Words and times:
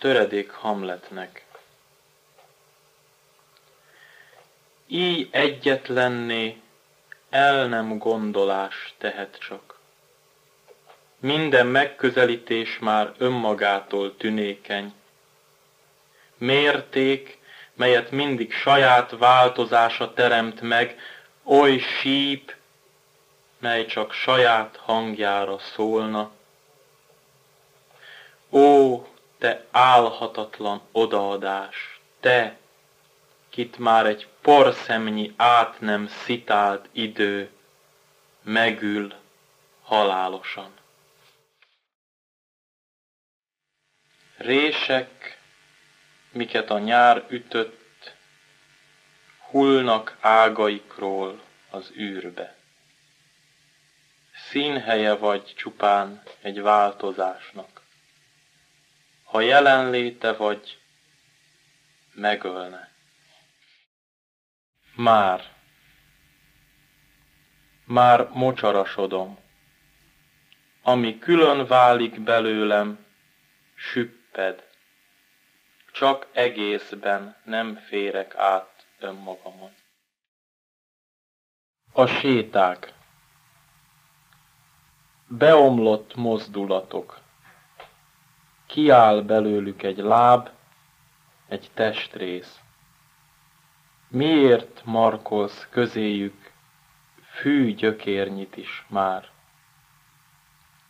Töredék 0.00 0.50
Hamletnek. 0.50 1.44
Így 4.86 5.28
egyetlenné 5.30 6.60
el 7.30 7.66
nem 7.66 7.98
gondolás 7.98 8.94
tehet 8.98 9.38
csak. 9.38 9.78
Minden 11.18 11.66
megközelítés 11.66 12.78
már 12.78 13.14
önmagától 13.18 14.16
tünékeny. 14.16 14.92
Mérték, 16.38 17.38
melyet 17.74 18.10
mindig 18.10 18.52
saját 18.52 19.10
változása 19.18 20.12
teremt 20.12 20.60
meg, 20.60 20.98
oly 21.42 21.78
síp, 21.78 22.54
mely 23.58 23.86
csak 23.86 24.12
saját 24.12 24.76
hangjára 24.76 25.58
szólna. 25.58 26.30
Te 29.40 29.64
álhatatlan 29.70 30.82
odaadás, 30.92 32.00
te, 32.20 32.58
kit 33.48 33.78
már 33.78 34.06
egy 34.06 34.28
porszemnyi 34.40 35.34
át 35.36 35.80
nem 35.80 36.06
szitált 36.06 36.88
idő, 36.92 37.50
megül 38.42 39.14
halálosan. 39.82 40.72
Rések, 44.36 45.40
miket 46.32 46.70
a 46.70 46.78
nyár 46.78 47.24
ütött, 47.28 48.14
hullnak 49.50 50.16
ágaikról 50.20 51.40
az 51.70 51.92
űrbe. 51.96 52.56
Színhelye 54.48 55.14
vagy 55.14 55.54
csupán 55.56 56.22
egy 56.40 56.60
változásnak. 56.60 57.79
Ha 59.30 59.40
jelenléte 59.40 60.32
vagy, 60.32 60.78
megölne. 62.14 62.90
Már. 64.94 65.52
Már 67.84 68.28
mocsarasodom. 68.32 69.38
Ami 70.82 71.18
külön 71.18 71.66
válik 71.66 72.20
belőlem, 72.20 73.06
süpped. 73.74 74.68
Csak 75.92 76.26
egészben 76.32 77.36
nem 77.44 77.76
férek 77.76 78.34
át 78.34 78.86
önmagamon. 78.98 79.74
A 81.92 82.06
séták. 82.06 82.92
Beomlott 85.26 86.14
mozdulatok. 86.14 87.19
Kiáll 88.70 89.20
belőlük 89.20 89.82
egy 89.82 89.98
láb, 89.98 90.48
egy 91.48 91.70
testrész. 91.74 92.60
Miért 94.08 94.82
markolsz 94.84 95.66
közéjük 95.70 96.52
fű 97.22 97.74
gyökérnyit 97.74 98.56
is 98.56 98.84
már? 98.88 99.28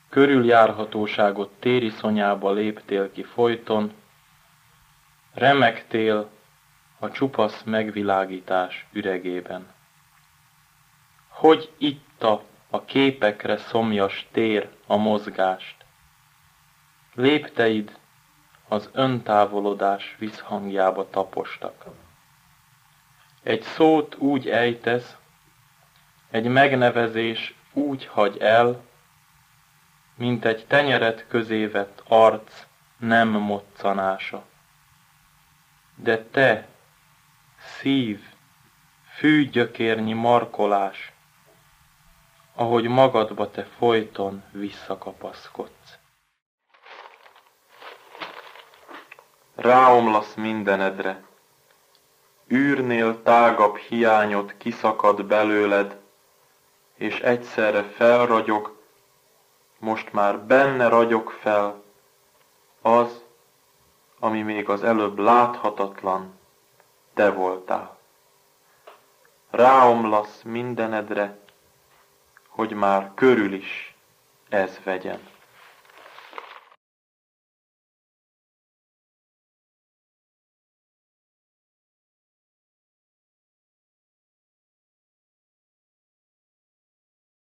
Körüljárhatóságot 0.09 1.51
tériszonyába 1.59 2.53
léptél 2.53 3.13
ki 3.13 3.23
folyton, 3.23 3.93
remektél 5.35 6.31
a 6.99 7.11
csupasz 7.11 7.63
megvilágítás 7.63 8.87
üregében. 8.93 9.73
Hogy 11.29 11.73
itta 11.79 12.43
a 12.71 12.85
képekre 12.85 13.57
szomjas 13.57 14.27
tér 14.33 14.69
a 14.87 14.97
mozgást? 14.97 15.80
Lépteid 17.21 17.99
az 18.69 18.89
öntávolodás 18.93 20.17
visszhangjába 20.19 21.11
tapostak. 21.11 21.85
Egy 23.43 23.63
szót 23.63 24.15
úgy 24.15 24.49
ejtesz, 24.49 25.17
egy 26.31 26.47
megnevezés 26.47 27.55
úgy 27.73 28.07
hagy 28.07 28.39
el, 28.39 28.81
mint 30.15 30.45
egy 30.45 30.67
tenyeret 30.67 31.27
közévet 31.29 32.03
arc 32.09 32.67
nem 32.99 33.29
moccanása. 33.29 34.45
De 35.95 36.25
te, 36.25 36.69
szív, 37.59 38.21
fűgyökérnyi 39.15 40.13
markolás, 40.13 41.13
ahogy 42.55 42.85
magadba 42.85 43.51
te 43.51 43.65
folyton 43.65 44.43
visszakapaszkodsz. 44.51 46.00
Ráomlasz 49.61 50.35
mindenedre, 50.35 51.23
űrnél 52.51 53.23
tágabb 53.23 53.77
hiányot 53.77 54.55
kiszakad 54.57 55.25
belőled, 55.25 56.01
és 56.95 57.21
egyszerre 57.21 57.83
felragyog, 57.83 58.77
most 59.79 60.13
már 60.13 60.39
benne 60.39 60.89
ragyog 60.89 61.31
fel, 61.31 61.83
az, 62.83 63.25
ami 64.19 64.43
még 64.43 64.69
az 64.69 64.83
előbb 64.83 65.19
láthatatlan, 65.19 66.39
te 67.15 67.31
voltál. 67.31 67.99
Ráomlasz 69.51 70.43
mindenedre, 70.43 71.39
hogy 72.49 72.73
már 72.73 73.11
körül 73.15 73.53
is 73.53 73.95
ez 74.49 74.81
vegyen. 74.85 75.21